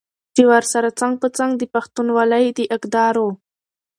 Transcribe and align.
چې 0.35 0.43
ورسره 0.51 0.89
څنګ 0.99 1.13
په 1.21 1.27
څنګ 1.37 1.51
د 1.57 1.63
پښتونولۍ 1.73 2.45
د 2.57 2.59
اقدارو 2.75 3.27